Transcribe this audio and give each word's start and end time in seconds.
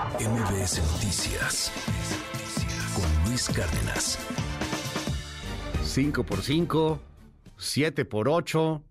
MBS 0.00 0.80
Noticias 0.94 1.70
con 2.94 3.28
Luis 3.28 3.50
Cárdenas. 3.50 4.18
5 5.82 6.24
por 6.24 6.40
5, 6.40 7.00
7 7.58 8.04
por 8.06 8.30
8. 8.30 8.82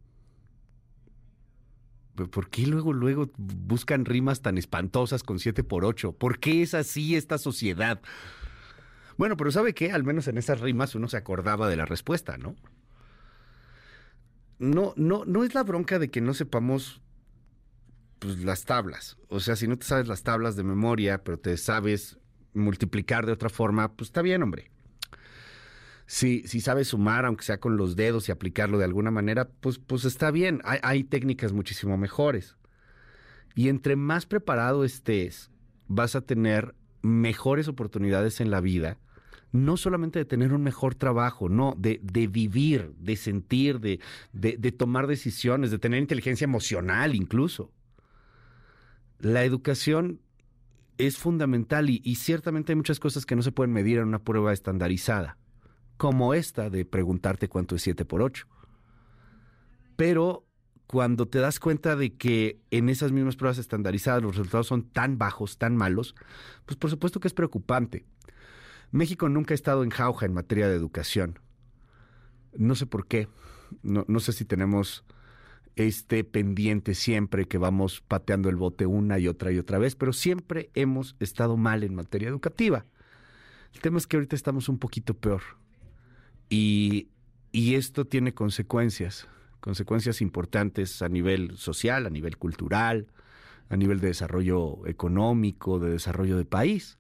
¿Por 2.29 2.49
qué 2.49 2.67
luego, 2.67 2.93
luego 2.93 3.31
buscan 3.37 4.05
rimas 4.05 4.43
tan 4.43 4.59
espantosas 4.59 5.23
con 5.23 5.39
7 5.39 5.63
por 5.63 5.83
8? 5.83 6.11
¿Por 6.11 6.39
qué 6.39 6.61
es 6.61 6.75
así 6.75 7.15
esta 7.15 7.39
sociedad? 7.39 8.01
Bueno, 9.17 9.35
pero 9.35 9.51
¿sabe 9.51 9.73
qué? 9.73 9.91
Al 9.91 10.03
menos 10.03 10.27
en 10.27 10.37
esas 10.37 10.59
rimas 10.59 10.93
uno 10.93 11.07
se 11.07 11.17
acordaba 11.17 11.69
de 11.69 11.75
la 11.75 11.85
respuesta, 11.85 12.37
¿no? 12.37 12.55
No, 14.59 14.93
no, 14.95 15.25
no 15.25 15.43
es 15.43 15.55
la 15.55 15.63
bronca 15.63 15.97
de 15.97 16.11
que 16.11 16.21
no 16.21 16.35
sepamos 16.35 17.01
pues, 18.19 18.39
las 18.39 18.65
tablas. 18.65 19.17
O 19.29 19.39
sea, 19.39 19.55
si 19.55 19.67
no 19.67 19.77
te 19.77 19.85
sabes 19.85 20.07
las 20.07 20.23
tablas 20.23 20.55
de 20.55 20.63
memoria, 20.63 21.23
pero 21.23 21.39
te 21.39 21.57
sabes 21.57 22.19
multiplicar 22.53 23.25
de 23.25 23.31
otra 23.31 23.49
forma, 23.49 23.93
pues 23.93 24.09
está 24.09 24.21
bien, 24.21 24.43
hombre. 24.43 24.71
Si, 26.05 26.47
si 26.47 26.59
sabes 26.59 26.89
sumar, 26.89 27.25
aunque 27.25 27.45
sea 27.45 27.59
con 27.59 27.77
los 27.77 27.95
dedos 27.95 28.27
y 28.27 28.31
aplicarlo 28.31 28.77
de 28.77 28.85
alguna 28.85 29.11
manera, 29.11 29.47
pues, 29.47 29.77
pues 29.79 30.05
está 30.05 30.31
bien. 30.31 30.61
Hay, 30.63 31.03
técnicas 31.03 31.53
muchísimo 31.53 31.97
mejores. 31.97 32.55
Y 33.55 33.69
entre 33.69 33.95
más 33.95 34.25
preparado 34.25 34.83
estés, 34.83 35.51
vas 35.87 36.15
a 36.15 36.21
tener 36.21 36.75
mejores 37.01 37.67
oportunidades 37.67 38.41
en 38.41 38.51
la 38.51 38.61
vida 38.61 38.97
no 39.51 39.77
solamente 39.77 40.19
de 40.19 40.25
tener 40.25 40.53
un 40.53 40.61
mejor 40.61 40.93
trabajo, 40.93 41.49
no, 41.49 41.73
de, 41.75 41.99
de 42.03 42.27
vivir, 42.27 42.93
de 42.99 43.15
sentir, 43.15 43.79
de, 43.79 43.99
de, 44.31 44.71
tomar 44.71 45.07
decisiones, 45.07 45.71
de 45.71 45.79
tener 45.79 45.99
inteligencia 45.99 46.45
emocional 46.45 47.15
incluso 47.15 47.71
la 49.19 49.43
educación 49.43 50.21
es 50.97 51.17
fundamental 51.17 51.89
y, 51.89 52.15
ciertamente 52.15 52.71
hay 52.71 52.75
muchas 52.75 52.99
cosas 52.99 53.25
que 53.25 53.35
no 53.35 53.41
se 53.41 53.51
pueden 53.51 53.71
medir 53.71 53.99
en 53.99 54.07
una 54.07 54.23
prueba 54.23 54.51
estandarizada, 54.51 55.37
como 55.97 56.33
esta 56.33 56.69
de 56.69 56.85
preguntarte 56.85 57.47
cuánto 57.47 57.75
es 57.75 57.83
7 57.83 58.03
por 58.03 58.21
8. 58.21 58.47
Pero 59.95 60.45
cuando 60.87 61.27
te 61.27 61.39
das 61.39 61.59
cuenta 61.59 61.95
de 61.95 62.15
que 62.15 62.59
en 62.71 62.89
esas 62.89 63.11
mismas 63.11 63.35
pruebas 63.35 63.59
estandarizadas 63.59 64.23
los 64.23 64.35
resultados 64.35 64.67
son 64.67 64.89
tan 64.89 65.17
bajos, 65.17 65.57
tan 65.57 65.75
malos, 65.75 66.15
pues 66.65 66.77
por 66.77 66.89
supuesto 66.89 67.19
que 67.19 67.27
es 67.27 67.33
preocupante. 67.33 68.05
México 68.91 69.29
nunca 69.29 69.53
ha 69.53 69.55
estado 69.55 69.83
en 69.83 69.91
jauja 69.91 70.25
en 70.25 70.33
materia 70.33 70.67
de 70.67 70.75
educación. 70.75 71.39
No 72.57 72.75
sé 72.75 72.85
por 72.87 73.07
qué. 73.07 73.27
No 73.83 74.19
sé 74.19 74.33
si 74.33 74.45
tenemos 74.45 75.05
esté 75.87 76.23
pendiente 76.23 76.93
siempre 76.93 77.47
que 77.47 77.57
vamos 77.57 78.01
pateando 78.01 78.49
el 78.49 78.55
bote 78.55 78.85
una 78.85 79.19
y 79.19 79.27
otra 79.27 79.51
y 79.51 79.57
otra 79.57 79.79
vez, 79.79 79.95
pero 79.95 80.13
siempre 80.13 80.69
hemos 80.73 81.15
estado 81.19 81.57
mal 81.57 81.83
en 81.83 81.95
materia 81.95 82.29
educativa. 82.29 82.85
El 83.73 83.81
tema 83.81 83.97
es 83.97 84.07
que 84.07 84.17
ahorita 84.17 84.35
estamos 84.35 84.69
un 84.69 84.79
poquito 84.79 85.13
peor 85.13 85.41
y, 86.49 87.09
y 87.51 87.75
esto 87.75 88.05
tiene 88.05 88.33
consecuencias, 88.33 89.27
consecuencias 89.59 90.21
importantes 90.21 91.01
a 91.01 91.09
nivel 91.09 91.57
social, 91.57 92.05
a 92.05 92.09
nivel 92.09 92.37
cultural, 92.37 93.07
a 93.69 93.77
nivel 93.77 93.99
de 93.99 94.07
desarrollo 94.07 94.85
económico, 94.87 95.79
de 95.79 95.91
desarrollo 95.91 96.37
de 96.37 96.45
país. 96.45 96.98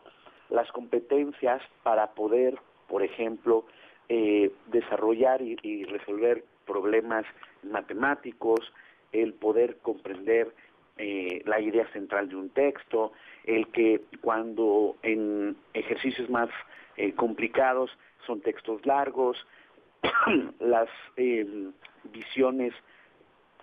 las 0.49 0.71
competencias 0.71 1.61
para 1.81 2.11
poder, 2.11 2.59
por 2.87 3.03
ejemplo, 3.03 3.65
eh, 4.09 4.51
desarrollar 4.67 5.41
y, 5.41 5.57
y 5.63 5.85
resolver 5.85 6.43
problemas 6.65 7.25
matemáticos, 7.63 8.59
el 9.11 9.33
poder 9.33 9.77
comprender 9.77 10.53
eh, 10.97 11.41
la 11.45 11.59
idea 11.59 11.87
central 11.91 12.29
de 12.29 12.35
un 12.35 12.49
texto, 12.49 13.13
el 13.45 13.67
que 13.69 14.01
cuando 14.21 14.95
en 15.01 15.55
ejercicios 15.73 16.29
más 16.29 16.49
eh, 16.97 17.13
complicados 17.13 17.89
son 18.25 18.41
textos 18.41 18.85
largos, 18.85 19.37
las 20.59 20.89
eh, 21.17 21.71
visiones 22.11 22.73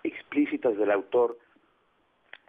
explícitas 0.02 0.76
del 0.76 0.90
autor 0.90 1.38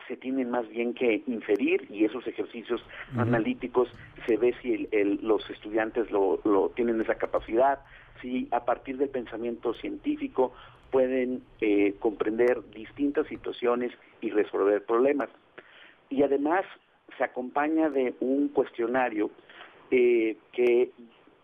se 0.08 0.18
tienen 0.18 0.50
más 0.50 0.68
bien 0.70 0.94
que 0.94 1.24
inferir 1.28 1.88
y 1.90 2.06
esos 2.06 2.26
ejercicios 2.28 2.82
uh 2.82 3.18
-huh. 3.18 3.22
analíticos 3.22 3.88
se 4.26 4.38
ve 4.38 4.54
si 4.62 4.74
el, 4.74 4.90
el, 4.92 5.20
los 5.22 5.48
estudiantes 5.50 6.10
lo, 6.12 6.42
lo, 6.44 6.70
tienen 6.70 7.00
esa 7.02 7.16
capacidad, 7.16 7.80
si 8.22 8.48
a 8.52 8.64
partir 8.66 8.98
del 8.98 9.10
pensamiento 9.10 9.74
científico 9.74 10.54
pueden 10.92 11.42
eh, 11.62 11.96
comprender 12.00 12.62
distintas 12.72 13.26
situaciones 13.28 13.92
y 14.20 14.30
resolver 14.30 14.86
problemas. 14.86 15.30
Y 16.10 16.22
además 16.24 16.66
se 17.18 17.24
acompaña 17.24 17.90
de 17.90 18.14
un 18.20 18.50
cuestionario 18.50 19.32
eh, 19.90 20.38
que 20.52 20.92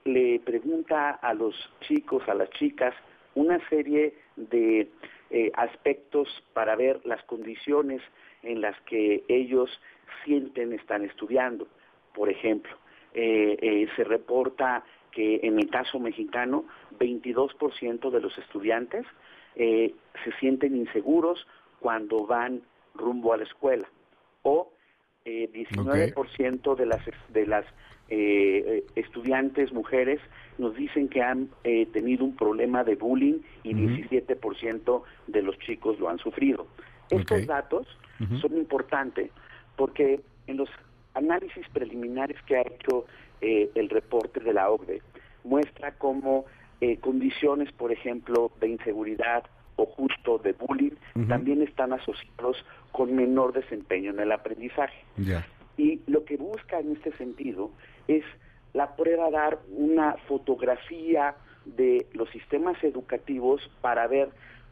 le 0.03 0.39
pregunta 0.39 1.11
a 1.11 1.33
los 1.33 1.55
chicos, 1.81 2.23
a 2.27 2.33
las 2.33 2.49
chicas, 2.51 2.93
una 3.35 3.59
serie 3.69 4.13
de 4.35 4.89
eh, 5.29 5.51
aspectos 5.55 6.27
para 6.53 6.75
ver 6.75 6.99
las 7.05 7.23
condiciones 7.23 8.01
en 8.43 8.61
las 8.61 8.79
que 8.81 9.23
ellos 9.27 9.69
sienten 10.23 10.73
están 10.73 11.03
estudiando. 11.03 11.67
Por 12.13 12.29
ejemplo, 12.29 12.71
se 13.13 14.03
reporta 14.03 14.83
que 15.17 15.39
en 15.41 15.57
el 15.57 15.67
caso 15.71 15.99
mexicano, 15.99 16.65
22% 16.99 18.11
de 18.11 18.19
los 18.21 18.37
estudiantes 18.37 19.03
eh, 19.55 19.95
se 20.23 20.31
sienten 20.33 20.75
inseguros 20.75 21.47
cuando 21.79 22.27
van 22.27 22.61
rumbo 22.93 23.33
a 23.33 23.37
la 23.37 23.45
escuela 23.45 23.89
o 24.43 24.71
eh, 25.25 25.49
19% 25.51 26.67
okay. 26.67 26.75
de 26.75 26.85
las 26.85 27.01
de 27.29 27.47
las 27.47 27.65
eh, 28.09 28.85
estudiantes 28.93 29.73
mujeres 29.73 30.21
nos 30.59 30.75
dicen 30.75 31.09
que 31.09 31.23
han 31.23 31.49
eh, 31.63 31.87
tenido 31.87 32.23
un 32.23 32.35
problema 32.35 32.83
de 32.83 32.93
bullying 32.93 33.39
y 33.63 33.73
uh 33.73 33.89
-huh. 33.89 34.09
17% 34.09 35.01
de 35.25 35.41
los 35.41 35.57
chicos 35.57 35.99
lo 35.99 36.09
han 36.09 36.19
sufrido. 36.19 36.67
Estos 37.09 37.37
okay. 37.37 37.45
datos 37.45 37.87
uh 38.19 38.23
-huh. 38.23 38.39
son 38.39 38.55
importantes 38.55 39.31
porque 39.77 40.21
en 40.45 40.57
los 40.57 40.69
análisis 41.15 41.67
preliminares 41.69 42.37
que 42.43 42.57
ha 42.57 42.61
hecho 42.61 43.05
eh, 43.41 43.69
el 43.75 43.89
reporte 43.89 44.39
de 44.39 44.53
la 44.53 44.69
OCDE 44.69 45.01
muestra 45.43 45.93
cómo 45.97 46.45
eh, 46.81 46.97
condiciones, 46.97 47.71
por 47.71 47.91
ejemplo, 47.91 48.51
de 48.59 48.69
inseguridad 48.69 49.43
o 49.77 49.85
justo 49.85 50.37
de 50.39 50.53
bullying, 50.53 50.91
uh 51.15 51.19
-huh. 51.19 51.27
también 51.27 51.61
están 51.61 51.93
asociados 51.93 52.63
con 52.91 53.15
menor 53.15 53.53
desempeño 53.53 54.11
en 54.11 54.19
el 54.19 54.31
aprendizaje. 54.31 55.03
Yeah. 55.17 55.45
Y 55.77 56.01
lo 56.07 56.25
que 56.25 56.37
busca 56.37 56.79
en 56.79 56.93
este 56.93 57.11
sentido 57.13 57.71
es 58.07 58.23
la 58.73 58.95
prueba 58.95 59.29
dar 59.29 59.59
una 59.69 60.17
fotografía 60.27 61.35
de 61.65 62.05
los 62.13 62.29
sistemas 62.29 62.81
educativos 62.83 63.61
para 63.81 64.07
ver 64.07 64.29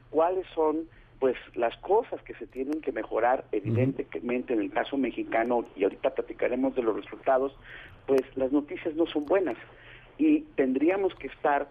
cuáles 0.09 0.45
son 0.55 0.87
pues 1.19 1.37
las 1.55 1.75
cosas 1.77 2.21
que 2.23 2.33
se 2.35 2.45
tienen 2.45 2.81
que 2.81 2.91
mejorar 2.91 3.45
evidentemente 3.51 4.53
uh 4.53 4.57
-huh. 4.57 4.59
en 4.59 4.65
el 4.65 4.71
caso 4.71 4.97
mexicano 4.97 5.65
y 5.75 5.83
ahorita 5.83 6.13
platicaremos 6.13 6.75
de 6.75 6.83
los 6.83 6.95
resultados 6.95 7.55
pues 8.07 8.21
las 8.35 8.51
noticias 8.51 8.95
no 8.95 9.05
son 9.07 9.25
buenas 9.25 9.57
y 10.17 10.41
tendríamos 10.55 11.13
que 11.15 11.27
estar 11.27 11.67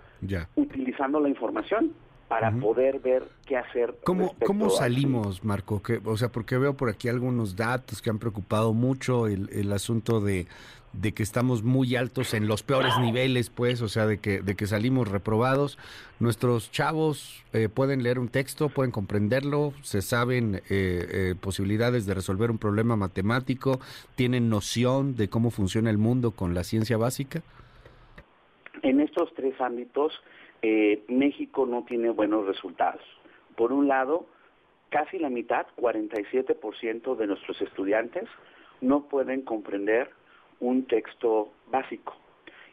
utilizando 0.56 1.20
la 1.20 1.28
información 1.28 1.92
para 2.34 2.50
poder 2.50 2.98
ver 2.98 3.28
qué 3.46 3.56
hacer. 3.56 3.94
¿Cómo, 4.02 4.34
cómo 4.44 4.68
salimos, 4.68 5.44
Marco? 5.44 5.80
Que, 5.80 6.00
o 6.04 6.16
sea, 6.16 6.30
porque 6.30 6.58
veo 6.58 6.74
por 6.76 6.88
aquí 6.88 7.08
algunos 7.08 7.54
datos 7.54 8.02
que 8.02 8.10
han 8.10 8.18
preocupado 8.18 8.72
mucho 8.72 9.28
el, 9.28 9.48
el 9.52 9.72
asunto 9.72 10.20
de, 10.20 10.48
de 10.92 11.12
que 11.12 11.22
estamos 11.22 11.62
muy 11.62 11.94
altos 11.94 12.34
en 12.34 12.48
los 12.48 12.64
peores 12.64 12.98
niveles, 12.98 13.50
pues, 13.50 13.82
o 13.82 13.88
sea, 13.88 14.06
de 14.06 14.18
que, 14.18 14.42
de 14.42 14.56
que 14.56 14.66
salimos 14.66 15.06
reprobados. 15.06 15.78
Nuestros 16.18 16.72
chavos 16.72 17.44
eh, 17.52 17.68
pueden 17.68 18.02
leer 18.02 18.18
un 18.18 18.28
texto, 18.28 18.68
pueden 18.68 18.90
comprenderlo, 18.90 19.72
se 19.82 20.02
saben 20.02 20.56
eh, 20.56 20.60
eh, 20.70 21.34
posibilidades 21.40 22.04
de 22.04 22.14
resolver 22.14 22.50
un 22.50 22.58
problema 22.58 22.96
matemático, 22.96 23.78
tienen 24.16 24.48
noción 24.48 25.14
de 25.14 25.28
cómo 25.28 25.52
funciona 25.52 25.88
el 25.88 25.98
mundo 25.98 26.32
con 26.32 26.52
la 26.52 26.64
ciencia 26.64 26.96
básica. 26.96 27.42
En 28.82 29.00
estos 29.00 29.32
tres 29.34 29.54
ámbitos, 29.60 30.12
México 31.08 31.66
no 31.66 31.84
tiene 31.84 32.10
buenos 32.10 32.46
resultados. 32.46 33.02
Por 33.56 33.72
un 33.72 33.88
lado, 33.88 34.26
casi 34.88 35.18
la 35.18 35.28
mitad, 35.28 35.66
47% 35.76 37.16
de 37.16 37.26
nuestros 37.26 37.60
estudiantes, 37.60 38.24
no 38.80 39.08
pueden 39.08 39.42
comprender 39.42 40.10
un 40.60 40.86
texto 40.86 41.52
básico, 41.70 42.14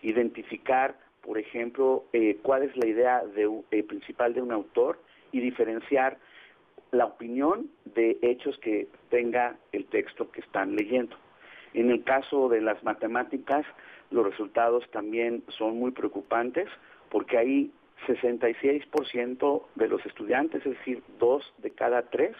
identificar, 0.01 0.97
por 1.21 1.37
ejemplo, 1.37 2.05
eh, 2.13 2.37
cuál 2.41 2.63
es 2.63 2.75
la 2.77 2.87
idea 2.87 3.23
eh, 3.71 3.83
principal 3.83 4.33
de 4.33 4.41
un 4.41 4.51
autor 4.51 4.99
y 5.31 5.39
diferenciar 5.39 6.17
la 6.91 7.05
opinión 7.05 7.69
de 7.85 8.17
hechos 8.21 8.57
que 8.59 8.87
tenga 9.09 9.55
el 9.71 9.85
texto 9.85 10.29
que 10.31 10.41
están 10.41 10.75
leyendo. 10.75 11.15
En 11.73 11.89
el 11.89 12.03
caso 12.03 12.49
de 12.49 12.61
las 12.61 12.83
matemáticas, 12.83 13.65
los 14.09 14.25
resultados 14.25 14.83
también 14.91 15.43
son 15.57 15.77
muy 15.77 15.91
preocupantes 15.91 16.67
porque 17.09 17.37
hay 17.37 17.71
66% 18.07 19.63
de 19.75 19.87
los 19.87 20.05
estudiantes, 20.05 20.65
es 20.65 20.77
decir, 20.77 21.03
dos 21.19 21.53
de 21.59 21.71
cada 21.71 22.03
tres, 22.09 22.35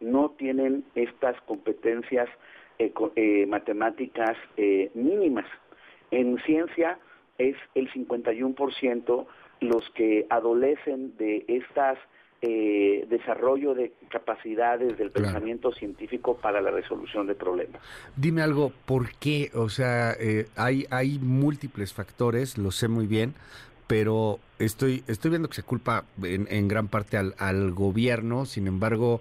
no 0.00 0.30
tienen 0.30 0.84
estas 0.94 1.40
competencias 1.42 2.28
eh, 2.78 2.92
eh, 3.16 3.46
matemáticas 3.46 4.36
eh, 4.56 4.90
mínimas. 4.94 5.46
En 6.10 6.38
ciencia 6.44 6.98
es 7.38 7.56
el 7.74 7.90
51% 7.92 9.26
los 9.60 9.90
que 9.90 10.26
adolecen 10.28 11.16
de 11.16 11.44
estas 11.48 11.98
desarrollo 12.44 13.72
de 13.72 13.92
capacidades 14.08 14.98
del 14.98 15.12
pensamiento 15.12 15.70
científico 15.70 16.36
para 16.38 16.60
la 16.60 16.72
resolución 16.72 17.28
de 17.28 17.36
problemas. 17.36 17.80
Dime 18.16 18.42
algo, 18.42 18.72
¿por 18.84 19.14
qué? 19.20 19.52
O 19.54 19.68
sea, 19.68 20.16
hay, 20.56 20.84
hay 20.90 21.20
múltiples 21.20 21.92
factores, 21.94 22.58
lo 22.58 22.72
sé 22.72 22.88
muy 22.88 23.06
bien, 23.06 23.34
pero 23.92 24.38
estoy, 24.58 25.04
estoy 25.06 25.32
viendo 25.32 25.50
que 25.50 25.56
se 25.56 25.62
culpa 25.62 26.06
en, 26.22 26.66
gran 26.66 26.88
parte 26.88 27.18
al, 27.18 27.72
gobierno, 27.72 28.46
sin 28.46 28.66
embargo, 28.66 29.20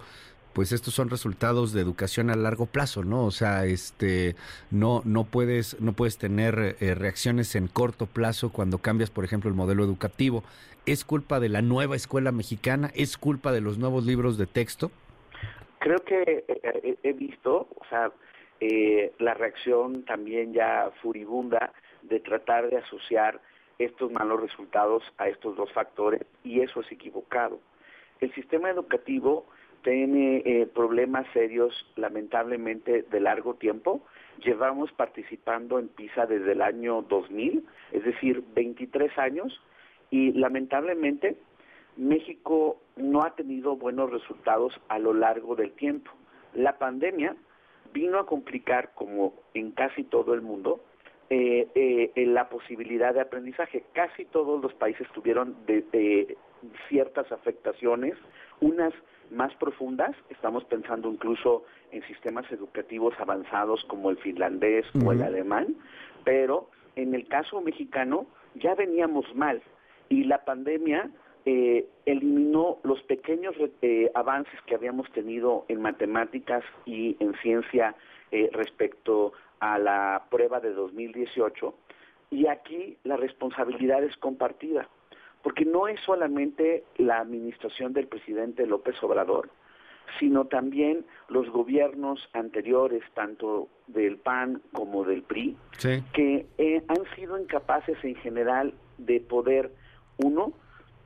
pues 0.53 0.71
estos 0.71 0.93
son 0.93 1.09
resultados 1.09 1.73
de 1.73 1.81
educación 1.81 2.29
a 2.29 2.37
largo 2.37 2.67
plazo, 2.67 3.03
¿no? 3.03 3.25
O 3.25 3.31
sea, 3.31 3.65
este, 3.65 4.37
no, 4.69 5.01
no 5.03 5.25
puedes, 5.25 5.81
no 5.81 5.91
puedes 5.91 6.17
tener 6.17 6.77
eh, 6.79 6.95
reacciones 6.95 7.53
en 7.55 7.67
corto 7.67 8.05
plazo 8.05 8.53
cuando 8.53 8.77
cambias, 8.77 9.09
por 9.09 9.25
ejemplo, 9.25 9.49
el 9.49 9.57
modelo 9.57 9.83
educativo. 9.83 10.41
¿Es 10.85 11.03
culpa 11.03 11.41
de 11.41 11.49
la 11.49 11.61
nueva 11.61 11.97
escuela 11.97 12.31
mexicana? 12.31 12.91
¿Es 12.95 13.17
culpa 13.17 13.51
de 13.51 13.59
los 13.59 13.77
nuevos 13.77 14.05
libros 14.05 14.37
de 14.37 14.47
texto? 14.47 14.89
Creo 15.79 15.99
que 16.05 16.45
eh, 16.47 16.61
eh, 16.63 16.95
he 17.03 17.11
visto, 17.11 17.67
o 17.75 17.85
sea, 17.89 18.09
la 19.19 19.33
reacción 19.33 20.05
también 20.05 20.53
ya 20.53 20.91
furibunda 21.01 21.73
de 22.03 22.21
tratar 22.21 22.69
de 22.69 22.77
asociar 22.77 23.41
estos 23.85 24.11
malos 24.11 24.41
resultados 24.41 25.03
a 25.17 25.27
estos 25.27 25.55
dos 25.55 25.71
factores 25.73 26.21
y 26.43 26.61
eso 26.61 26.81
es 26.81 26.91
equivocado. 26.91 27.59
El 28.19 28.33
sistema 28.33 28.69
educativo 28.69 29.45
tiene 29.83 30.43
eh, 30.45 30.67
problemas 30.67 31.25
serios, 31.33 31.73
lamentablemente, 31.95 33.03
de 33.03 33.19
largo 33.19 33.55
tiempo. 33.55 34.01
Llevamos 34.43 34.91
participando 34.91 35.79
en 35.79 35.87
PISA 35.87 36.25
desde 36.27 36.51
el 36.51 36.61
año 36.61 37.01
2000, 37.03 37.65
es 37.91 38.03
decir, 38.03 38.43
23 38.53 39.17
años, 39.17 39.59
y 40.09 40.33
lamentablemente 40.33 41.37
México 41.97 42.79
no 42.95 43.23
ha 43.23 43.35
tenido 43.35 43.75
buenos 43.75 44.11
resultados 44.11 44.79
a 44.87 44.99
lo 44.99 45.13
largo 45.13 45.55
del 45.55 45.71
tiempo. 45.71 46.11
La 46.53 46.77
pandemia 46.77 47.35
vino 47.93 48.19
a 48.19 48.25
complicar, 48.25 48.91
como 48.93 49.33
en 49.53 49.71
casi 49.71 50.03
todo 50.03 50.33
el 50.33 50.41
mundo, 50.41 50.81
eh, 51.33 52.11
eh, 52.13 52.25
la 52.25 52.49
posibilidad 52.49 53.13
de 53.13 53.21
aprendizaje. 53.21 53.85
Casi 53.93 54.25
todos 54.25 54.61
los 54.61 54.73
países 54.73 55.07
tuvieron 55.13 55.55
de, 55.65 56.37
ciertas 56.89 57.31
afectaciones, 57.31 58.15
unas 58.59 58.93
más 59.29 59.55
profundas, 59.55 60.13
estamos 60.29 60.65
pensando 60.65 61.09
incluso 61.09 61.63
en 61.91 62.05
sistemas 62.05 62.51
educativos 62.51 63.13
avanzados 63.17 63.81
como 63.85 64.09
el 64.09 64.17
finlandés 64.17 64.85
o 65.05 65.13
el 65.13 65.21
alemán, 65.21 65.77
pero 66.25 66.69
en 66.97 67.15
el 67.15 67.25
caso 67.29 67.61
mexicano 67.61 68.25
ya 68.55 68.75
veníamos 68.75 69.25
mal 69.33 69.61
y 70.09 70.25
la 70.25 70.43
pandemia 70.43 71.09
eh, 71.45 71.87
eliminó 72.05 72.79
los 72.83 73.01
pequeños 73.03 73.55
eh, 73.81 74.11
avances 74.13 74.59
que 74.65 74.75
habíamos 74.75 75.09
tenido 75.11 75.63
en 75.69 75.81
matemáticas 75.81 76.65
y 76.85 77.15
en 77.21 77.33
ciencia 77.41 77.95
eh, 78.31 78.49
respecto 78.51 79.31
a 79.61 79.79
la 79.79 80.25
prueba 80.29 80.59
de 80.59 80.73
2018 80.73 81.73
y 82.31 82.47
aquí 82.47 82.97
la 83.05 83.15
responsabilidad 83.15 84.03
es 84.03 84.17
compartida 84.17 84.89
porque 85.43 85.65
no 85.65 85.87
es 85.87 85.99
solamente 86.01 86.83
la 86.97 87.19
administración 87.19 87.93
del 87.93 88.07
presidente 88.07 88.65
López 88.67 89.01
Obrador, 89.01 89.49
sino 90.19 90.45
también 90.45 91.05
los 91.29 91.49
gobiernos 91.49 92.29
anteriores, 92.33 93.03
tanto 93.13 93.69
del 93.87 94.17
PAN 94.17 94.61
como 94.71 95.03
del 95.03 95.23
PRI, 95.23 95.57
que 96.13 96.45
eh, 96.57 96.83
han 96.87 97.15
sido 97.15 97.39
incapaces 97.39 97.97
en 98.03 98.15
general 98.15 98.73
de 98.97 99.19
poder, 99.19 99.71
uno, 100.17 100.53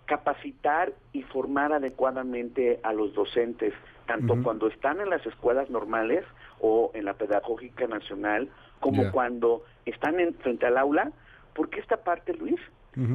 capacitar 0.05 0.93
y 1.13 1.23
formar 1.23 1.73
adecuadamente 1.73 2.79
a 2.83 2.93
los 2.93 3.13
docentes, 3.13 3.73
tanto 4.05 4.35
cuando 4.43 4.67
están 4.67 5.01
en 5.01 5.09
las 5.09 5.25
escuelas 5.25 5.69
normales 5.69 6.23
o 6.59 6.91
en 6.93 7.05
la 7.05 7.13
pedagógica 7.13 7.87
nacional, 7.87 8.49
como 8.79 9.11
cuando 9.11 9.63
están 9.85 10.19
en, 10.19 10.33
frente 10.35 10.65
al 10.65 10.77
aula, 10.77 11.11
porque 11.53 11.79
esta 11.79 11.97
parte, 11.97 12.33
Luis, 12.33 12.59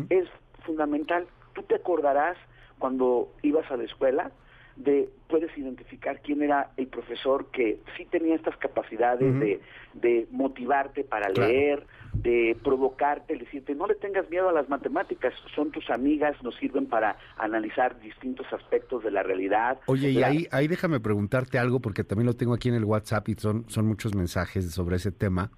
es 0.09 0.29
fundamental. 0.65 1.27
Tú 1.55 1.63
te 1.63 1.77
acordarás 1.77 2.37
cuando 2.79 3.29
ibas 3.43 3.71
a 3.71 3.77
la 3.77 3.85
escuela 3.85 4.31
de 4.77 5.09
puedes 5.29 5.57
identificar 5.57 6.21
quién 6.23 6.43
era 6.43 6.71
el 6.77 6.89
profesor 6.89 7.47
que 7.53 7.81
sí 7.97 8.05
tenía 8.07 8.35
estas 8.35 8.57
capacidades 8.57 9.39
de, 9.39 9.61
de, 9.95 10.27
motivarte 10.31 11.05
para 11.05 11.29
leer, 11.29 11.87
de 12.15 12.57
provocarte, 12.65 13.37
decirte 13.37 13.75
no 13.75 13.87
le 13.87 13.95
tengas 13.95 14.29
miedo 14.29 14.49
a 14.49 14.53
las 14.53 14.69
matemáticas, 14.69 15.33
son 15.55 15.71
tus 15.71 15.89
amigas, 15.91 16.37
nos 16.43 16.57
sirven 16.57 16.87
para 16.87 17.17
analizar 17.37 18.01
distintos 18.01 18.47
aspectos 18.53 19.05
de 19.05 19.11
la 19.11 19.23
realidad. 19.23 19.79
Oye, 19.87 20.11
y 20.11 20.23
ahí, 20.23 20.47
ahí 20.51 20.67
déjame 20.67 20.99
preguntarte 21.01 21.59
algo 21.59 21.81
porque 21.81 22.03
también 22.03 22.27
lo 22.27 22.35
tengo 22.35 22.55
aquí 22.55 22.69
en 22.69 22.75
el 22.75 22.85
WhatsApp 22.85 23.29
y 23.29 23.35
son, 23.35 23.69
son 23.69 23.87
muchos 23.87 24.15
mensajes 24.15 24.71
sobre 24.73 24.97
ese 24.97 25.13
tema. 25.13 25.51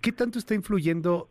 ¿Qué 0.00 0.12
tanto 0.12 0.38
está 0.38 0.54
influyendo 0.54 1.30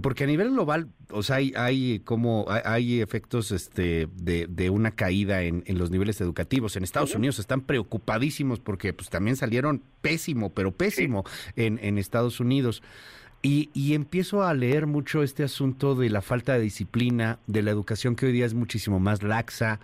porque 0.00 0.24
a 0.24 0.26
nivel 0.26 0.50
global, 0.50 0.88
o 1.10 1.22
sea, 1.22 1.36
hay, 1.36 1.52
hay 1.56 2.00
como 2.00 2.46
hay, 2.48 3.00
efectos 3.00 3.52
este, 3.52 4.08
de, 4.14 4.70
una 4.70 4.92
caída 4.92 5.42
en, 5.42 5.62
los 5.66 5.90
niveles 5.90 6.20
educativos. 6.20 6.76
En 6.76 6.84
Estados 6.84 7.14
Unidos 7.14 7.38
están 7.38 7.60
preocupadísimos 7.60 8.60
porque 8.60 8.92
pues 8.92 9.10
también 9.10 9.36
salieron 9.36 9.82
pésimo, 10.00 10.52
pero 10.52 10.72
pésimo 10.72 11.24
en, 11.56 11.78
en 11.82 11.98
Estados 11.98 12.40
Unidos. 12.40 12.82
Y, 13.42 13.68
y, 13.74 13.92
empiezo 13.92 14.42
a 14.42 14.54
leer 14.54 14.86
mucho 14.86 15.22
este 15.22 15.42
asunto 15.42 15.94
de 15.94 16.08
la 16.08 16.22
falta 16.22 16.54
de 16.54 16.60
disciplina, 16.60 17.38
de 17.46 17.62
la 17.62 17.72
educación 17.72 18.16
que 18.16 18.24
hoy 18.24 18.32
día 18.32 18.46
es 18.46 18.54
muchísimo 18.54 19.00
más 19.00 19.22
laxa. 19.22 19.80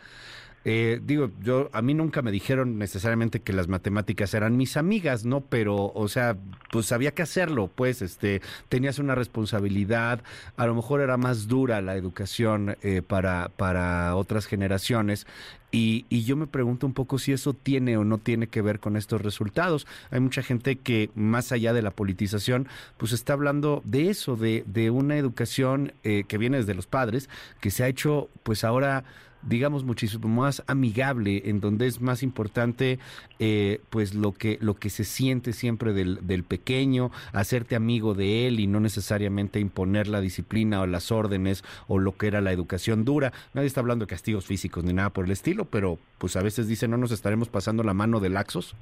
Eh, 0.65 1.01
digo, 1.03 1.31
yo 1.41 1.71
a 1.73 1.81
mí 1.81 1.95
nunca 1.95 2.21
me 2.21 2.31
dijeron 2.31 2.79
necesariamente 2.79 3.41
que 3.41 3.53
las 3.53 3.69
matemáticas 3.69 4.35
eran 4.35 4.57
mis 4.57 4.77
amigas, 4.77 5.25
¿no? 5.25 5.41
Pero, 5.41 5.93
o 5.95 6.09
sea, 6.09 6.37
pues 6.71 6.93
había 6.93 7.13
que 7.13 7.23
hacerlo, 7.23 7.71
pues, 7.75 8.03
este, 8.03 8.43
tenías 8.69 8.99
una 8.99 9.15
responsabilidad, 9.15 10.23
a 10.57 10.67
lo 10.67 10.75
mejor 10.75 11.01
era 11.01 11.17
más 11.17 11.49
dura 11.49 11.81
la 11.81 11.97
educación 11.97 12.77
eh, 12.83 13.01
para, 13.01 13.51
para 13.57 14.15
otras 14.17 14.47
generaciones 14.47 15.27
Y, 15.73 16.05
y, 16.09 16.25
yo 16.25 16.37
me 16.37 16.47
pregunto 16.47 16.87
un 16.87 16.95
poco 16.95 17.19
si 17.19 17.33
eso 17.33 17.55
tiene 17.55 17.97
o 17.97 18.05
no 18.05 18.19
tiene 18.19 18.49
que 18.49 18.63
ver 18.63 18.81
con 18.81 18.97
estos 18.97 19.21
resultados. 19.21 19.87
Hay 20.11 20.21
mucha 20.21 20.43
gente 20.43 20.77
que, 20.77 21.11
más 21.15 21.53
allá 21.53 21.73
de 21.73 21.83
la 21.83 21.93
politización, 21.93 22.67
pues 22.97 23.13
está 23.13 23.35
hablando 23.35 23.83
de 23.85 24.11
eso, 24.11 24.37
de, 24.37 24.65
de 24.67 24.91
una 24.91 25.17
educación 25.17 25.93
eh, 26.03 26.25
que 26.27 26.39
viene 26.39 26.59
desde 26.59 26.75
los 26.75 26.87
padres, 26.87 27.29
que 27.61 27.71
se 27.71 27.85
ha 27.85 27.89
hecho 27.89 28.29
pues 28.43 28.65
ahora 28.65 29.05
digamos 29.43 29.85
muchísimo 29.85 30.29
más 30.29 30.63
amigable 30.67 31.43
en 31.47 31.61
donde 31.61 31.87
es 31.87 32.01
más 32.01 32.23
importante 32.23 32.99
eh, 33.39 33.81
pues 33.91 34.15
lo 34.15 34.33
que 34.33 34.59
lo 34.61 34.75
que 34.75 34.91
se 34.91 35.05
siente 35.05 35.53
siempre 35.53 35.93
del, 35.93 36.27
del, 36.27 36.45
pequeño 36.45 37.11
hacerte 37.33 37.75
amigo 37.77 38.15
de 38.15 38.47
él 38.47 38.61
y 38.61 38.67
no 38.67 38.81
necesariamente 38.81 39.61
imponer 39.61 40.09
la 40.09 40.21
disciplina 40.21 40.81
o 40.83 40.87
las 40.87 41.11
órdenes 41.11 41.65
o 41.89 41.99
lo 41.99 42.17
que 42.17 42.27
era 42.27 42.41
la 42.41 42.53
educación 42.53 43.05
dura 43.05 43.33
nadie 43.55 43.67
está 43.67 43.81
hablando 43.81 44.05
de 44.05 44.11
castigos 44.11 44.45
físicos 44.45 44.85
ni 44.85 44.93
nada 44.93 45.11
por 45.11 45.25
el 45.25 45.31
estilo 45.31 45.60
pero 45.65 45.99
pues 46.19 46.37
a 46.37 46.43
veces 46.43 46.69
dice 46.69 46.89
no 46.89 46.97
nos 46.97 47.13
estaremos 47.13 47.49
pasando 47.49 47.83
la 47.83 47.95
mano 47.95 48.21
de 48.21 48.31
laxos 48.31 48.75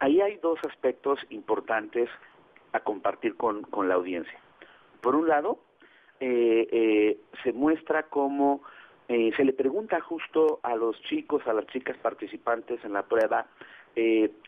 ahí 0.00 0.20
hay 0.20 0.36
dos 0.38 0.58
aspectos 0.68 1.18
importantes 1.30 2.08
a 2.72 2.80
compartir 2.80 3.36
con, 3.36 3.62
con 3.62 3.88
la 3.88 3.94
audiencia 3.94 4.38
por 5.00 5.14
un 5.14 5.28
lado 5.28 5.58
eh, 6.20 6.68
eh, 6.70 7.18
se 7.42 7.52
muestra 7.52 8.04
cómo 8.04 8.62
eh, 9.08 9.32
se 9.36 9.44
le 9.44 9.52
pregunta 9.52 10.00
justo 10.00 10.60
a 10.62 10.76
los 10.76 11.00
chicos, 11.02 11.46
a 11.46 11.52
las 11.52 11.66
chicas 11.66 11.96
participantes 11.98 12.82
en 12.84 12.92
la 12.92 13.02
prueba, 13.02 13.46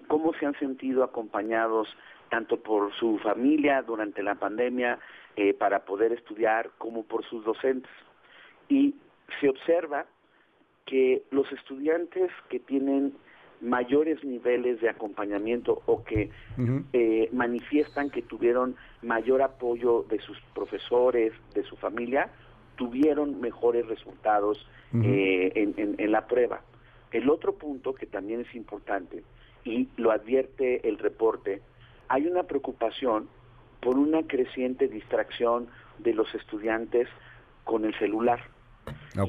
cómo 0.08 0.32
se 0.34 0.46
han 0.46 0.58
sentido 0.58 1.04
acompañados 1.04 1.86
tanto 2.30 2.56
por 2.56 2.92
su 2.94 3.18
familia 3.18 3.82
durante 3.82 4.22
la 4.24 4.34
pandemia 4.34 4.98
para 5.58 5.84
poder 5.84 6.12
estudiar 6.12 6.70
como 6.78 7.04
por 7.04 7.24
sus 7.26 7.44
docentes. 7.44 7.92
Y 8.68 8.96
se 9.40 9.48
observa 9.48 10.06
que 10.86 11.24
los 11.30 11.50
estudiantes 11.52 12.30
que 12.48 12.60
tienen 12.60 13.12
mayores 13.60 14.22
niveles 14.24 14.80
de 14.80 14.88
acompañamiento 14.88 15.82
o 15.86 16.04
que 16.04 16.30
eh, 16.92 17.28
manifiestan 17.32 18.10
que 18.10 18.22
tuvieron 18.22 18.76
mayor 19.02 19.42
apoyo 19.42 20.04
de 20.08 20.18
sus 20.20 20.38
profesores, 20.54 21.32
de 21.54 21.62
su 21.64 21.76
familia, 21.76 22.30
tuvieron 22.76 23.40
mejores 23.40 23.86
resultados 23.86 24.66
eh, 25.02 25.52
en, 25.54 26.12
la 26.12 26.26
prueba. 26.26 26.62
El 27.10 27.30
otro 27.30 27.54
punto 27.54 27.94
que 27.94 28.06
también 28.06 28.40
es 28.40 28.54
importante, 28.54 29.22
y 29.64 29.88
lo 29.96 30.10
advierte 30.10 30.88
el 30.88 30.98
reporte, 30.98 31.60
hay 32.08 32.26
una 32.26 32.44
preocupación 32.44 33.28
por 33.80 33.96
una 33.96 34.22
creciente 34.26 34.88
distracción 34.88 35.68
de 35.98 36.14
los 36.14 36.32
estudiantes 36.34 37.08
con 37.64 37.84
el 37.84 37.94
celular. 37.98 38.40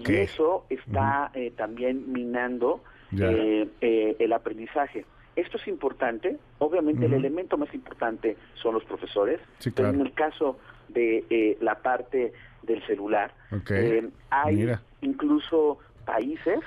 Y 0.06 0.16
eso 0.16 0.66
está 0.70 1.32
eh, 1.34 1.52
también 1.56 2.12
minando 2.12 2.84
eh, 3.12 4.16
el 4.20 4.34
aprendizaje. 4.34 5.06
Esto 5.36 5.58
es 5.58 5.68
importante, 5.68 6.38
obviamente 6.58 7.06
el 7.06 7.14
elemento 7.14 7.58
más 7.58 7.72
importante 7.74 8.36
son 8.56 8.74
los 8.74 8.84
profesores, 8.86 9.40
pero 9.76 9.90
en 9.90 10.02
el 10.02 10.14
caso 10.14 10.58
de 10.90 11.58
la 11.62 11.76
parte 11.76 12.34
del 12.64 12.86
celular. 12.86 13.34
Eh, 13.70 14.10
hay 14.30 14.76
incluso 15.02 15.80
países 16.06 16.60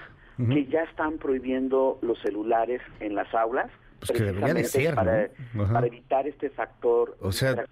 que 0.49 0.65
ya 0.67 0.85
están 0.85 1.19
prohibiendo 1.19 1.99
los 2.01 2.19
celulares 2.21 2.81
en 3.01 3.15
las 3.15 3.33
aulas. 3.35 3.71
Pues 4.01 4.13
que 4.13 4.25
debería 4.25 4.55
de 4.55 4.65
ser, 4.65 4.95
para, 4.95 5.29
para, 5.73 5.87
evitar 5.87 6.27
este 6.27 6.49
factor 6.49 7.17
o 7.21 7.33
sea, 7.33 7.65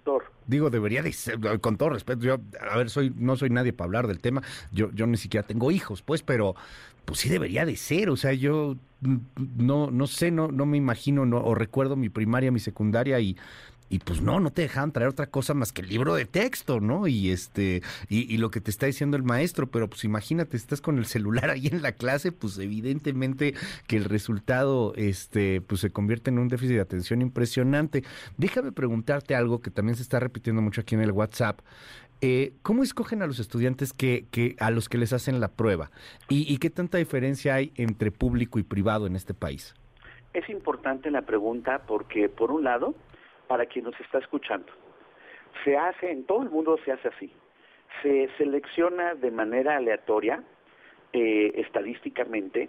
Digo, 0.46 0.68
debería 0.68 1.02
de 1.02 1.12
ser, 1.12 1.38
con 1.60 1.76
todo 1.76 1.90
respeto, 1.90 2.22
yo, 2.22 2.38
a 2.60 2.76
ver, 2.76 2.90
soy 2.90 3.12
no 3.16 3.36
soy 3.36 3.50
nadie 3.50 3.72
para 3.72 3.86
hablar 3.86 4.06
del 4.06 4.20
tema, 4.20 4.42
yo, 4.70 4.90
yo 4.92 5.06
ni 5.06 5.16
siquiera 5.16 5.46
tengo 5.46 5.70
hijos, 5.70 6.02
pues, 6.02 6.22
pero 6.22 6.54
pues 7.06 7.20
sí 7.20 7.30
debería 7.30 7.64
de 7.64 7.76
ser, 7.76 8.10
o 8.10 8.16
sea, 8.16 8.34
yo 8.34 8.76
no, 9.00 9.90
no 9.90 10.06
sé, 10.06 10.30
no, 10.30 10.48
no 10.48 10.66
me 10.66 10.76
imagino, 10.76 11.24
no, 11.24 11.38
o 11.38 11.54
recuerdo 11.54 11.96
mi 11.96 12.10
primaria, 12.10 12.50
mi 12.50 12.60
secundaria 12.60 13.18
y 13.20 13.36
y 13.90 14.00
pues 14.00 14.20
no, 14.20 14.40
no 14.40 14.50
te 14.50 14.62
dejaban 14.62 14.92
traer 14.92 15.08
otra 15.08 15.26
cosa 15.26 15.54
más 15.54 15.72
que 15.72 15.82
el 15.82 15.88
libro 15.88 16.14
de 16.14 16.24
texto, 16.24 16.80
¿no? 16.80 17.06
Y 17.06 17.30
este, 17.30 17.82
y, 18.08 18.36
lo 18.38 18.50
que 18.50 18.60
te 18.60 18.70
está 18.70 18.86
diciendo 18.86 19.16
el 19.16 19.22
maestro, 19.22 19.66
pero 19.66 19.88
pues 19.88 20.04
imagínate, 20.04 20.56
estás 20.56 20.80
con 20.80 20.98
el 20.98 21.06
celular 21.06 21.50
ahí 21.50 21.68
en 21.68 21.82
la 21.82 21.92
clase, 21.92 22.32
pues 22.32 22.58
evidentemente 22.58 23.54
que 23.86 23.96
el 23.96 24.04
resultado, 24.04 24.92
este, 24.96 25.60
pues 25.60 25.80
se 25.80 25.90
convierte 25.90 26.30
en 26.30 26.38
un 26.38 26.48
déficit 26.48 26.76
de 26.76 26.80
atención 26.80 27.22
impresionante. 27.22 28.04
Déjame 28.36 28.72
preguntarte 28.72 29.34
algo 29.34 29.60
que 29.60 29.70
también 29.70 29.96
se 29.96 30.02
está 30.02 30.20
repitiendo 30.20 30.62
mucho 30.62 30.82
aquí 30.82 30.94
en 30.94 31.00
el 31.00 31.12
WhatsApp. 31.12 31.60
Eh, 32.20 32.52
¿Cómo 32.62 32.82
escogen 32.82 33.22
a 33.22 33.26
los 33.28 33.38
estudiantes 33.38 33.92
que, 33.92 34.26
que, 34.32 34.56
a 34.58 34.70
los 34.70 34.88
que 34.88 34.98
les 34.98 35.12
hacen 35.12 35.40
la 35.40 35.48
prueba? 35.48 35.90
¿Y, 36.28 36.52
¿Y 36.52 36.58
qué 36.58 36.68
tanta 36.68 36.98
diferencia 36.98 37.54
hay 37.54 37.72
entre 37.76 38.10
público 38.10 38.58
y 38.58 38.64
privado 38.64 39.06
en 39.06 39.14
este 39.14 39.34
país? 39.34 39.74
Es 40.34 40.48
importante 40.50 41.10
la 41.10 41.22
pregunta 41.22 41.82
porque, 41.86 42.28
por 42.28 42.50
un 42.50 42.64
lado, 42.64 42.94
para 43.48 43.66
quien 43.66 43.86
nos 43.86 43.98
está 44.00 44.18
escuchando. 44.18 44.72
Se 45.64 45.76
hace, 45.76 46.10
en 46.10 46.24
todo 46.24 46.42
el 46.42 46.50
mundo 46.50 46.78
se 46.84 46.92
hace 46.92 47.08
así. 47.08 47.32
Se 48.02 48.28
selecciona 48.38 49.14
de 49.14 49.30
manera 49.30 49.76
aleatoria, 49.76 50.44
eh, 51.12 51.52
estadísticamente, 51.56 52.68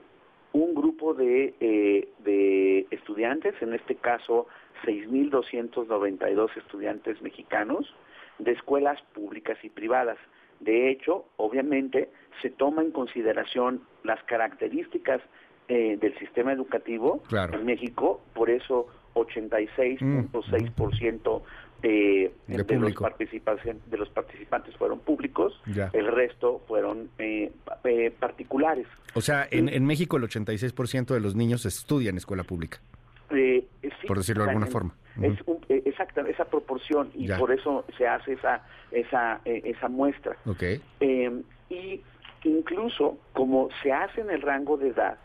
un 0.53 0.73
grupo 0.73 1.13
de, 1.13 1.53
eh, 1.59 2.07
de 2.19 2.87
estudiantes, 2.89 3.53
en 3.61 3.73
este 3.73 3.95
caso 3.95 4.47
6.292 4.85 6.57
estudiantes 6.57 7.21
mexicanos, 7.21 7.93
de 8.39 8.53
escuelas 8.53 8.99
públicas 9.13 9.57
y 9.63 9.69
privadas. 9.69 10.17
De 10.59 10.89
hecho, 10.89 11.25
obviamente, 11.37 12.09
se 12.41 12.49
toma 12.49 12.81
en 12.81 12.91
consideración 12.91 13.81
las 14.03 14.23
características 14.23 15.21
eh, 15.67 15.97
del 15.99 16.17
sistema 16.17 16.51
educativo 16.51 17.21
en 17.31 17.65
México, 17.65 18.21
por 18.33 18.49
eso 18.49 18.87
86.6% 19.25 21.41
de, 21.81 22.33
de, 22.47 22.63
de, 22.63 22.75
los 22.75 22.93
participantes, 22.93 23.75
de 23.89 23.97
los 23.97 24.09
participantes 24.09 24.75
fueron 24.75 24.99
públicos, 24.99 25.59
el 25.93 26.07
resto 26.07 26.61
fueron 26.67 27.09
eh, 27.17 27.51
eh, 27.85 28.13
particulares. 28.19 28.87
O 29.13 29.21
sea, 29.21 29.47
en, 29.49 29.69
en 29.69 29.85
México 29.85 30.17
el 30.17 30.23
86% 30.23 31.13
de 31.13 31.19
los 31.19 31.35
niños 31.35 31.65
estudian 31.65 32.15
en 32.15 32.17
escuela 32.17 32.43
pública. 32.43 32.79
Eh, 33.31 33.67
por 34.07 34.17
decirlo 34.17 34.43
de 34.43 34.49
alguna 34.49 34.65
forma. 34.65 34.95
Es 35.21 35.37
exacta 35.85 36.21
esa 36.21 36.45
proporción 36.45 37.11
y 37.13 37.27
por 37.27 37.51
eso 37.51 37.85
se 37.97 38.07
hace 38.07 38.33
esa 38.33 38.63
esa 38.91 39.41
esa 39.45 39.87
muestra. 39.87 40.35
Okay. 40.45 40.81
y 41.69 42.01
incluso 42.43 43.19
como 43.33 43.69
se 43.83 43.91
hace 43.91 44.21
en 44.21 44.31
el 44.31 44.41
rango 44.41 44.77
de 44.77 44.89
edad, 44.89 45.17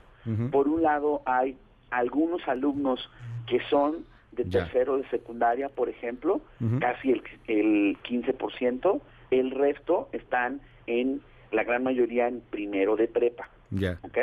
por 0.51 0.69
un 0.69 0.83
lado 0.83 1.23
hay 1.25 1.57
algunos 1.99 2.47
alumnos 2.49 3.11
que 3.47 3.61
son 3.71 4.05
de 4.33 4.45
tercero 4.45 4.97
de 4.99 5.09
secundaria, 5.11 5.69
por 5.69 5.89
ejemplo, 5.89 6.41
casi 6.81 7.13
el, 7.13 7.23
el 7.47 7.99
15%, 8.03 9.01
el 9.31 9.51
resto 9.53 10.09
están 10.13 10.61
en, 10.87 11.23
la 11.53 11.63
gran 11.63 11.85
mayoría 11.85 12.27
en 12.27 12.41
primero 12.41 12.97
de 12.97 13.07
prepa. 13.07 13.49
Ya. 13.71 13.99
¿Ok? 14.03 14.19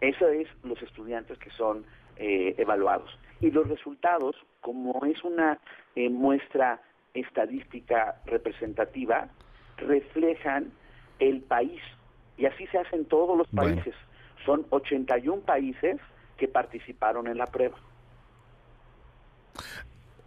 Eso 0.00 0.28
es 0.28 0.46
los 0.62 0.80
estudiantes 0.82 1.36
que 1.38 1.50
son 1.50 1.84
eh, 2.16 2.54
evaluados. 2.58 3.10
Y 3.40 3.50
los 3.50 3.68
resultados, 3.68 4.36
como 4.60 5.04
es 5.04 5.22
una 5.24 5.58
eh, 5.96 6.08
muestra 6.08 6.80
estadística 7.14 8.20
representativa, 8.26 9.28
reflejan 9.78 10.70
el 11.18 11.40
país. 11.40 11.80
Y 12.36 12.46
así 12.46 12.66
se 12.68 12.78
hace 12.78 12.96
en 12.96 13.06
todos 13.06 13.36
los 13.36 13.48
países. 13.48 13.94
Son 14.44 14.64
81 14.70 15.42
países 15.42 15.98
que 16.36 16.48
participaron 16.48 17.26
en 17.26 17.38
la 17.38 17.46
prueba. 17.46 17.76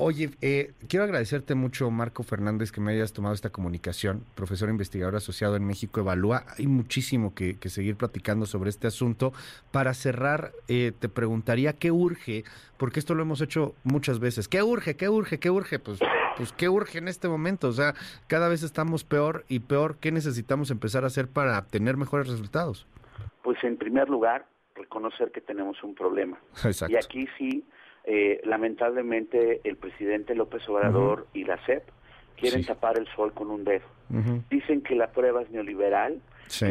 Oye, 0.01 0.29
eh, 0.41 0.71
quiero 0.87 1.03
agradecerte 1.03 1.55
mucho, 1.55 1.91
Marco 1.91 2.23
Fernández, 2.23 2.71
que 2.71 2.79
me 2.79 2.93
hayas 2.93 3.11
tomado 3.11 3.35
esta 3.35 3.49
comunicación, 3.49 4.23
profesor 4.33 4.69
investigador 4.69 5.17
asociado 5.17 5.57
en 5.57 5.67
México 5.67 5.99
Evalúa. 5.99 6.45
Hay 6.57 6.67
muchísimo 6.67 7.35
que, 7.35 7.57
seguir 7.67 7.97
platicando 7.97 8.45
sobre 8.45 8.69
este 8.69 8.87
asunto. 8.87 9.33
Para 9.73 9.93
cerrar, 9.93 10.53
eh, 10.69 10.93
te 10.97 11.09
preguntaría 11.09 11.73
qué 11.73 11.91
urge, 11.91 12.45
porque 12.77 13.01
esto 13.01 13.13
lo 13.13 13.23
hemos 13.23 13.41
hecho 13.41 13.75
muchas 13.83 14.19
veces. 14.19 14.47
¿Qué 14.47 14.63
urge? 14.63 14.95
¿Qué 14.95 15.09
urge? 15.09 15.37
¿Qué 15.37 15.49
urge? 15.49 15.79
Pues, 15.79 15.99
pues 16.37 16.53
¿qué 16.53 16.69
urge 16.69 16.99
en 16.99 17.09
este 17.09 17.27
momento? 17.27 17.67
O 17.67 17.73
sea, 17.73 17.93
cada 18.27 18.47
vez 18.47 18.63
estamos 18.63 19.03
peor 19.03 19.43
y 19.49 19.59
peor. 19.59 19.97
¿Qué 19.97 20.13
necesitamos 20.13 20.71
empezar 20.71 21.03
a 21.03 21.07
hacer 21.07 21.27
para 21.27 21.59
obtener 21.59 21.97
mejores 21.97 22.29
resultados? 22.29 22.87
Pues 23.43 23.61
en 23.65 23.75
primer 23.75 24.07
lugar, 24.07 24.45
reconocer 24.79 25.31
que 25.31 25.41
tenemos 25.41 25.83
un 25.83 25.93
problema. 25.93 26.39
Exacto. 26.63 26.91
Y 26.91 26.95
aquí 26.95 27.27
sí 27.37 27.63
eh, 28.05 28.41
lamentablemente 28.45 29.61
el 29.63 29.75
presidente 29.75 30.33
López 30.33 30.67
Obrador 30.67 31.27
y 31.33 31.43
la 31.43 31.63
CEP 31.65 31.83
quieren 32.37 32.65
tapar 32.65 32.97
el 32.97 33.07
sol 33.15 33.33
con 33.33 33.51
un 33.51 33.63
dedo. 33.63 33.85
Dicen 34.49 34.81
que 34.81 34.95
la 34.95 35.11
prueba 35.11 35.43
es 35.43 35.51
neoliberal, 35.51 36.19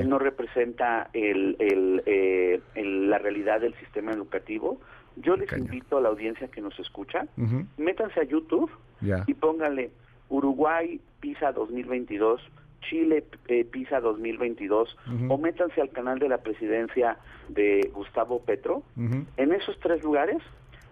no 0.05 0.19
representa 0.19 1.11
el, 1.13 1.57
eh, 1.61 2.61
el, 2.75 3.11
la 3.11 3.19
realidad 3.19 3.61
del 3.61 3.75
sistema 3.75 4.11
educativo. 4.11 4.81
Yo 5.17 5.37
les 5.37 5.53
invito 5.53 5.99
a 5.99 6.01
la 6.01 6.09
audiencia 6.09 6.49
que 6.49 6.61
nos 6.61 6.77
escucha, 6.81 7.27
métanse 7.77 8.21
a 8.21 8.25
YouTube 8.25 8.71
y 9.27 9.35
pónganle 9.35 9.91
Uruguay 10.31 11.01
PISA 11.21 11.53
2022, 11.53 12.41
Chile 12.81 13.25
eh, 13.49 13.65
PISA 13.65 14.01
2022, 14.01 14.97
o 15.29 15.39
métanse 15.39 15.81
al 15.81 15.91
canal 15.91 16.19
de 16.19 16.29
la 16.29 16.39
presidencia 16.39 17.19
de 17.49 17.91
Gustavo 17.93 18.41
Petro. 18.41 18.83
En 18.97 19.53
esos 19.53 19.79
tres 19.81 20.03
lugares, 20.03 20.39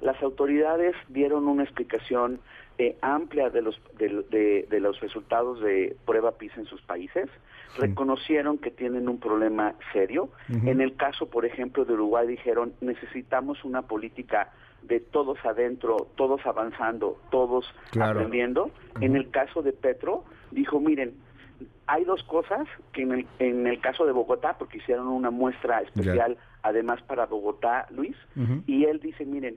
las 0.00 0.22
autoridades 0.22 0.94
dieron 1.08 1.48
una 1.48 1.62
explicación 1.64 2.40
eh, 2.78 2.96
amplia 3.00 3.48
de 3.48 3.62
los, 3.62 3.80
de, 3.98 4.66
de, 4.68 4.80
los 4.80 5.00
resultados 5.00 5.60
de 5.60 5.96
prueba 6.04 6.32
PISA 6.32 6.60
en 6.60 6.66
sus 6.66 6.82
países, 6.82 7.30
reconocieron 7.78 8.58
que 8.58 8.70
tienen 8.70 9.08
un 9.08 9.18
problema 9.18 9.74
serio. 9.92 10.28
En 10.48 10.80
el 10.80 10.96
caso, 10.96 11.26
por 11.30 11.46
ejemplo, 11.46 11.84
de 11.86 11.94
Uruguay 11.94 12.26
dijeron, 12.26 12.74
necesitamos 12.80 13.64
una 13.64 13.82
política 13.82 14.52
de 14.82 15.00
todos 15.00 15.38
adentro, 15.44 16.08
todos 16.16 16.44
avanzando, 16.44 17.18
todos 17.30 17.64
aprendiendo. 17.98 18.70
En 19.00 19.16
el 19.16 19.30
caso 19.30 19.62
de 19.62 19.72
Petro, 19.72 20.24
dijo, 20.50 20.78
miren, 20.78 21.14
hay 21.86 22.04
dos 22.04 22.22
cosas 22.24 22.66
que 22.92 23.02
en 23.02 23.12
el, 23.12 23.26
en 23.38 23.66
el 23.66 23.80
caso 23.80 24.06
de 24.06 24.12
Bogotá, 24.12 24.56
porque 24.58 24.78
hicieron 24.78 25.08
una 25.08 25.30
muestra 25.30 25.80
especial 25.82 26.36
además 26.62 27.00
para 27.02 27.26
Bogotá, 27.26 27.86
Luis, 27.90 28.16
y 28.66 28.84
él 28.84 29.00
dice, 29.00 29.24
miren, 29.24 29.56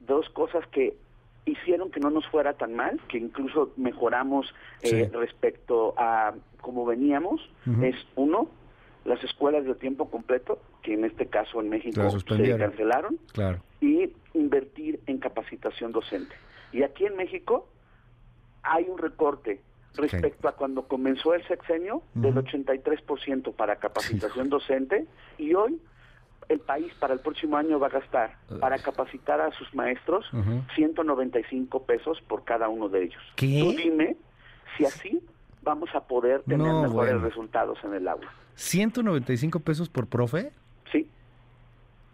dos 0.00 0.28
cosas 0.30 0.66
que 0.68 0.96
hicieron 1.44 1.90
que 1.90 2.00
no 2.00 2.10
nos 2.10 2.26
fuera 2.28 2.54
tan 2.54 2.74
mal, 2.74 3.00
que 3.08 3.18
incluso 3.18 3.72
mejoramos 3.76 4.52
eh, 4.82 5.10
respecto 5.12 5.94
a 5.96 6.34
cómo 6.60 6.86
veníamos, 6.86 7.40
es 7.82 7.94
uno, 8.16 8.48
las 9.04 9.22
escuelas 9.22 9.64
de 9.64 9.74
tiempo 9.74 10.10
completo, 10.10 10.60
que 10.82 10.94
en 10.94 11.04
este 11.04 11.26
caso 11.26 11.60
en 11.60 11.68
México 11.68 12.10
se 12.10 12.58
cancelaron, 12.58 13.18
claro. 13.32 13.60
y 13.80 14.12
invertir 14.34 15.00
en 15.06 15.18
capacitación 15.18 15.92
docente. 15.92 16.34
Y 16.72 16.82
aquí 16.82 17.04
en 17.06 17.16
México 17.16 17.68
hay 18.62 18.86
un 18.88 18.98
recorte 18.98 19.60
respecto 19.96 20.48
a 20.48 20.52
cuando 20.52 20.82
comenzó 20.86 21.34
el 21.34 21.46
sexenio 21.46 22.02
del 22.14 22.34
83% 22.34 23.54
para 23.54 23.76
capacitación 23.76 24.48
docente 24.48 25.06
y 25.38 25.54
hoy 25.54 25.80
el 26.48 26.60
país 26.60 26.92
para 27.00 27.14
el 27.14 27.20
próximo 27.20 27.56
año 27.56 27.78
va 27.78 27.88
a 27.88 27.90
gastar 27.90 28.36
para 28.60 28.78
capacitar 28.78 29.40
a 29.40 29.50
sus 29.52 29.74
maestros 29.74 30.24
195 30.74 31.84
pesos 31.84 32.20
por 32.22 32.44
cada 32.44 32.68
uno 32.68 32.88
de 32.88 33.04
ellos. 33.04 33.22
¿Qué? 33.34 33.60
Tú 33.60 33.72
dime 33.72 34.16
si 34.76 34.84
así 34.84 35.22
vamos 35.62 35.90
a 35.94 36.00
poder 36.00 36.42
tener 36.42 36.72
mejores 36.72 37.20
resultados 37.20 37.78
en 37.84 37.94
el 37.94 38.06
aula. 38.06 38.30
¿195 38.56 39.60
pesos 39.62 39.88
por 39.88 40.06
profe? 40.06 40.52
Sí. 40.92 41.10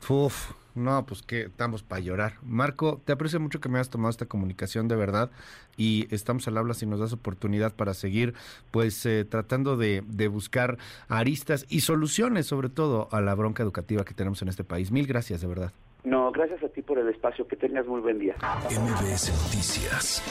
Uf, 0.09 0.53
no, 0.75 1.05
pues 1.07 1.23
que 1.23 1.43
estamos 1.43 1.83
para 1.83 2.01
llorar. 2.01 2.35
Marco, 2.43 3.01
te 3.05 3.13
aprecio 3.13 3.41
mucho 3.41 3.61
que 3.61 3.69
me 3.69 3.79
hayas 3.79 3.91
tomado 3.91 4.11
esta 4.11 4.27
comunicación 4.27 4.89
de 4.89 4.97
verdad 4.97 5.31
y 5.77 6.07
estamos 6.15 6.47
al 6.49 6.59
habla 6.59 6.75
si 6.75 6.87
nos 6.87 7.01
das 7.01 7.13
oportunidad 7.13 7.75
para 7.75 7.95
seguir 7.95 8.35
pues 8.71 9.05
eh, 9.07 9.25
tratando 9.25 9.77
de, 9.77 10.03
de, 10.07 10.29
buscar 10.29 10.79
aristas 11.09 11.67
y 11.69 11.81
soluciones 11.81 12.47
sobre 12.47 12.69
todo 12.69 13.09
a 13.11 13.21
la 13.21 13.35
bronca 13.35 13.63
educativa 13.63 14.05
que 14.05 14.15
tenemos 14.15 14.43
en 14.43 14.49
este 14.49 14.65
país. 14.65 14.91
Mil 14.91 15.07
gracias, 15.07 15.41
de 15.41 15.47
verdad. 15.47 15.73
No, 16.05 16.33
gracias 16.33 16.63
a 16.63 16.69
ti 16.69 16.83
por 16.83 16.99
el 16.99 17.09
espacio. 17.09 17.47
Que 17.47 17.57
tengas 17.57 17.87
muy 17.87 18.01
buen 18.01 18.19
día. 18.19 18.35
MBS 18.71 19.31
Noticias 19.45 20.23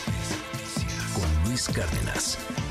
con 1.14 1.50
Luis 1.50 1.68
Cárdenas. 1.70 2.71